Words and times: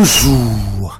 Bonjour. 0.00 0.98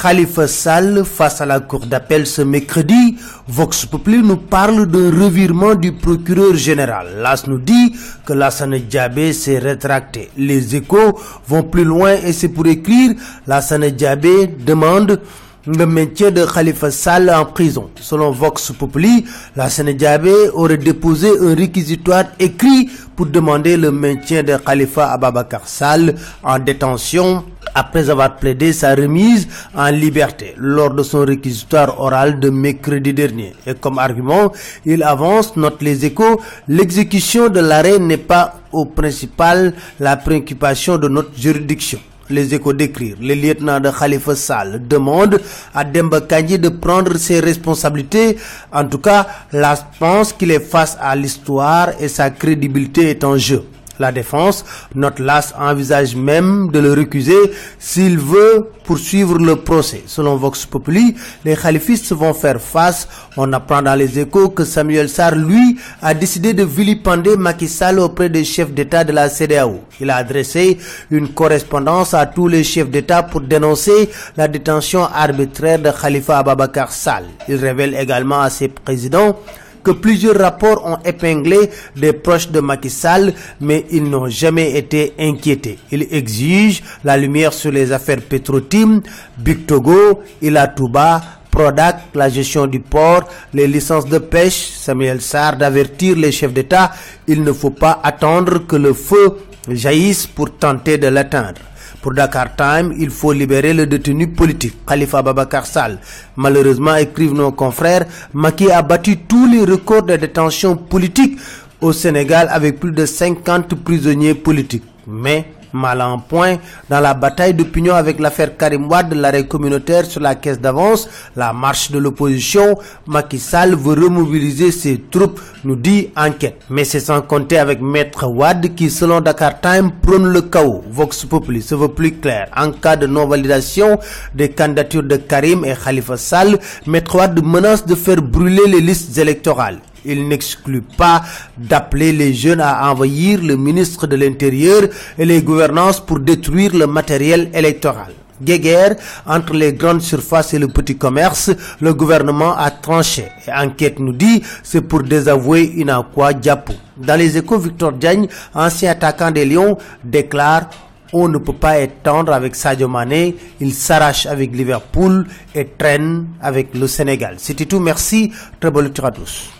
Khalifa 0.00 0.46
Sall 0.46 1.04
face 1.04 1.40
à 1.40 1.44
la 1.46 1.58
cour 1.58 1.86
d'appel 1.86 2.24
ce 2.24 2.42
mercredi, 2.42 3.16
Vox 3.48 3.84
Populi 3.84 4.18
nous 4.22 4.36
parle 4.36 4.86
d'un 4.86 5.10
revirement 5.10 5.74
du 5.74 5.90
procureur 5.90 6.54
général. 6.54 7.16
Las 7.20 7.48
nous 7.48 7.58
dit 7.58 7.96
que 8.24 8.32
Lassane 8.32 8.78
Diabé 8.78 9.32
s'est 9.32 9.58
rétracté. 9.58 10.30
Les 10.36 10.76
échos 10.76 11.18
vont 11.48 11.64
plus 11.64 11.82
loin 11.82 12.12
et 12.12 12.32
c'est 12.32 12.50
pour 12.50 12.68
écrire 12.68 13.14
Lassane 13.48 13.90
Diabé 13.90 14.46
demande 14.46 15.20
le 15.66 15.84
maintien 15.86 16.30
de 16.30 16.44
Khalifa 16.44 16.92
Sall 16.92 17.28
en 17.28 17.44
prison. 17.46 17.90
Selon 18.00 18.30
Vox 18.30 18.70
Populi, 18.78 19.24
la 19.56 19.68
Diabé 19.68 20.32
aurait 20.54 20.76
déposé 20.76 21.28
un 21.40 21.56
réquisitoire 21.56 22.24
écrit 22.38 22.88
pour 23.16 23.26
demander 23.26 23.76
le 23.76 23.90
maintien 23.90 24.44
de 24.44 24.56
Khalifa 24.56 25.10
Ababakar 25.12 25.66
Sall 25.66 26.14
en 26.44 26.60
détention 26.60 27.44
après 27.74 28.10
avoir 28.10 28.36
plaidé 28.36 28.72
sa 28.72 28.94
remise 28.94 29.48
en 29.74 29.90
liberté 29.90 30.54
lors 30.56 30.92
de 30.94 31.02
son 31.02 31.24
réquisitoire 31.24 32.00
oral 32.00 32.38
de 32.40 32.50
mercredi 32.50 33.12
dernier. 33.14 33.54
Et 33.66 33.74
comme 33.74 33.98
argument, 33.98 34.52
il 34.84 35.02
avance, 35.02 35.56
note 35.56 35.82
les 35.82 36.04
échos, 36.04 36.40
l'exécution 36.68 37.48
de 37.48 37.60
l'arrêt 37.60 37.98
n'est 37.98 38.16
pas 38.16 38.54
au 38.72 38.84
principal 38.84 39.74
la 40.00 40.16
préoccupation 40.16 40.98
de 40.98 41.08
notre 41.08 41.38
juridiction 41.38 41.98
les 42.30 42.54
échos 42.54 42.72
d'écrire. 42.72 43.16
Le 43.20 43.34
lieutenant 43.34 43.78
de 43.78 43.90
Khalifa 43.90 44.34
Sall 44.34 44.86
demande 44.88 45.40
à 45.74 45.84
Demba 45.84 46.20
Kandji 46.20 46.58
de 46.58 46.70
prendre 46.70 47.16
ses 47.16 47.40
responsabilités. 47.40 48.38
En 48.72 48.86
tout 48.86 48.98
cas, 48.98 49.26
la 49.52 49.76
pense 49.98 50.32
qu'il 50.32 50.50
est 50.50 50.60
face 50.60 50.96
à 51.00 51.14
l'histoire 51.14 51.90
et 52.00 52.08
sa 52.08 52.30
crédibilité 52.30 53.10
est 53.10 53.22
en 53.24 53.36
jeu. 53.36 53.64
La 54.02 54.10
défense, 54.10 54.64
notre 54.96 55.22
LAS 55.22 55.54
envisage 55.56 56.16
même 56.16 56.72
de 56.72 56.80
le 56.80 56.92
recuser 56.92 57.38
s'il 57.78 58.18
veut 58.18 58.68
poursuivre 58.82 59.38
le 59.38 59.54
procès. 59.54 60.02
Selon 60.06 60.34
Vox 60.34 60.66
Populi, 60.66 61.14
les 61.44 61.54
khalifistes 61.54 62.12
vont 62.12 62.34
faire 62.34 62.60
face. 62.60 63.06
On 63.36 63.52
apprend 63.52 63.80
dans 63.80 63.94
les 63.94 64.18
échos 64.18 64.48
que 64.48 64.64
Samuel 64.64 65.08
Sarr, 65.08 65.36
lui, 65.36 65.78
a 66.02 66.14
décidé 66.14 66.52
de 66.52 66.64
vilipender 66.64 67.36
Macky 67.36 67.68
Sall 67.68 68.00
auprès 68.00 68.28
des 68.28 68.42
chefs 68.42 68.72
d'État 68.72 69.04
de 69.04 69.12
la 69.12 69.28
CDAO. 69.28 69.84
Il 70.00 70.10
a 70.10 70.16
adressé 70.16 70.78
une 71.12 71.28
correspondance 71.28 72.12
à 72.12 72.26
tous 72.26 72.48
les 72.48 72.64
chefs 72.64 72.90
d'État 72.90 73.22
pour 73.22 73.40
dénoncer 73.42 74.10
la 74.36 74.48
détention 74.48 75.04
arbitraire 75.04 75.78
de 75.78 75.90
Khalifa 75.92 76.38
Ababakar 76.38 76.90
Sall. 76.92 77.26
Il 77.48 77.54
révèle 77.54 77.94
également 77.94 78.40
à 78.40 78.50
ses 78.50 78.66
présidents 78.66 79.38
que 79.82 79.90
plusieurs 79.90 80.36
rapports 80.38 80.84
ont 80.86 80.98
épinglé 81.04 81.70
des 81.96 82.12
proches 82.12 82.50
de 82.50 82.60
Macky 82.60 82.90
Sall, 82.90 83.32
mais 83.60 83.84
ils 83.90 84.04
n'ont 84.04 84.28
jamais 84.28 84.76
été 84.76 85.12
inquiétés. 85.18 85.78
Ils 85.90 86.06
exigent 86.10 86.82
la 87.04 87.16
lumière 87.16 87.52
sur 87.52 87.70
les 87.70 87.92
affaires 87.92 88.20
Petrotim, 88.22 89.00
Big 89.38 89.66
Togo, 89.66 90.22
Ilatouba, 90.40 91.22
Prodac, 91.50 91.96
la 92.14 92.28
gestion 92.30 92.66
du 92.66 92.80
port, 92.80 93.28
les 93.52 93.66
licences 93.66 94.06
de 94.06 94.18
pêche, 94.18 94.70
Samuel 94.74 95.20
Sarr 95.20 95.56
d'avertir 95.56 96.16
les 96.16 96.32
chefs 96.32 96.52
d'État, 96.52 96.92
il 97.28 97.42
ne 97.44 97.52
faut 97.52 97.70
pas 97.70 98.00
attendre 98.02 98.66
que 98.66 98.76
le 98.76 98.94
feu 98.94 99.36
jaillisse 99.68 100.26
pour 100.26 100.56
tenter 100.56 100.96
de 100.96 101.08
l'atteindre. 101.08 101.60
Pour 102.02 102.14
Dakar 102.14 102.56
Time, 102.56 102.92
il 102.98 103.10
faut 103.10 103.32
libérer 103.32 103.72
le 103.72 103.86
détenu 103.86 104.26
politique, 104.26 104.74
Khalifa 104.84 105.22
Babakar 105.22 105.64
Sall. 105.64 105.98
Malheureusement, 106.36 106.96
écrivent 106.96 107.32
nos 107.32 107.52
confrères, 107.52 108.06
Maki 108.34 108.72
a 108.72 108.82
battu 108.82 109.18
tous 109.18 109.46
les 109.46 109.60
records 109.64 110.02
de 110.02 110.16
détention 110.16 110.74
politique 110.76 111.38
au 111.80 111.92
Sénégal 111.92 112.48
avec 112.50 112.80
plus 112.80 112.90
de 112.90 113.06
50 113.06 113.76
prisonniers 113.84 114.34
politiques. 114.34 114.82
Mais 115.06 115.46
mal 115.72 116.00
en 116.00 116.18
point 116.18 116.56
dans 116.88 117.00
la 117.00 117.14
bataille 117.14 117.54
d'opinion 117.54 117.94
avec 117.94 118.18
l'affaire 118.18 118.56
Karim 118.56 118.88
Wade, 118.90 119.14
l'arrêt 119.14 119.46
communautaire 119.46 120.04
sur 120.06 120.20
la 120.20 120.34
caisse 120.34 120.60
d'avance, 120.60 121.08
la 121.36 121.52
marche 121.52 121.90
de 121.90 121.98
l'opposition, 121.98 122.76
Macky 123.06 123.38
Sall 123.38 123.74
veut 123.74 123.94
remobiliser 124.04 124.70
ses 124.72 125.00
troupes, 125.10 125.40
nous 125.64 125.76
dit 125.76 126.10
enquête. 126.16 126.60
Mais 126.70 126.84
c'est 126.84 127.00
sans 127.00 127.22
compter 127.22 127.58
avec 127.58 127.80
Maître 127.80 128.26
Wade 128.26 128.74
qui, 128.74 128.90
selon 128.90 129.20
Dakar 129.20 129.60
Time, 129.60 129.90
prône 130.02 130.26
le 130.26 130.42
chaos. 130.42 130.82
Vox 130.90 131.24
Populi 131.24 131.62
se 131.62 131.74
veut 131.74 131.88
plus 131.88 132.12
clair. 132.12 132.48
En 132.56 132.72
cas 132.72 132.96
de 132.96 133.06
non-validation 133.06 133.98
des 134.34 134.50
candidatures 134.50 135.02
de 135.02 135.16
Karim 135.16 135.64
et 135.64 135.74
Khalifa 135.82 136.16
Sall, 136.16 136.58
Maître 136.86 137.16
Wade 137.16 137.44
menace 137.44 137.86
de 137.86 137.94
faire 137.94 138.20
brûler 138.22 138.66
les 138.66 138.80
listes 138.80 139.16
électorales. 139.18 139.78
Il 140.04 140.28
n'exclut 140.28 140.82
pas 140.82 141.22
d'appeler 141.56 142.12
les 142.12 142.34
jeunes 142.34 142.60
à 142.60 142.90
envahir 142.90 143.40
le 143.42 143.56
ministre 143.56 144.06
de 144.06 144.16
l'Intérieur 144.16 144.82
et 145.18 145.24
les 145.24 145.42
gouvernances 145.42 146.00
pour 146.00 146.20
détruire 146.20 146.74
le 146.74 146.86
matériel 146.86 147.50
électoral. 147.54 148.12
Guéguerre 148.42 148.96
entre 149.26 149.54
les 149.54 149.72
grandes 149.72 150.02
surfaces 150.02 150.52
et 150.54 150.58
le 150.58 150.68
petit 150.68 150.96
commerce, 150.96 151.50
le 151.80 151.94
gouvernement 151.94 152.56
a 152.56 152.70
tranché. 152.70 153.26
Enquête 153.54 153.98
nous 154.00 154.12
dit, 154.12 154.42
c'est 154.62 154.80
pour 154.80 155.02
désavouer 155.02 155.72
Inakwa 155.76 156.32
Diapo. 156.32 156.72
Dans 156.96 157.16
les 157.18 157.36
échos, 157.38 157.58
Victor 157.58 157.92
Diagne, 157.92 158.26
ancien 158.54 158.90
attaquant 158.90 159.30
des 159.30 159.44
Lions, 159.44 159.78
déclare 160.02 160.68
on 161.12 161.28
ne 161.28 161.36
peut 161.38 161.52
pas 161.52 161.78
être 161.78 162.08
avec 162.08 162.54
Sadio 162.56 162.88
Mané, 162.88 163.36
il 163.60 163.74
s'arrache 163.74 164.24
avec 164.26 164.56
Liverpool 164.56 165.26
et 165.54 165.66
traîne 165.66 166.26
avec 166.40 166.74
le 166.74 166.86
Sénégal. 166.86 167.34
C'était 167.36 167.66
tout, 167.66 167.80
merci, 167.80 168.32
très 168.58 168.70
bonne 168.70 168.86
lecture 168.86 169.04
à 169.04 169.10
tous. 169.10 169.50